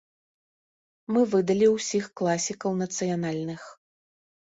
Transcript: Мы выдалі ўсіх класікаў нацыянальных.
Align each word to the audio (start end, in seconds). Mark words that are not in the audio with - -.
Мы 1.15 1.21
выдалі 1.33 1.67
ўсіх 1.73 2.07
класікаў 2.21 2.71
нацыянальных. 2.81 3.61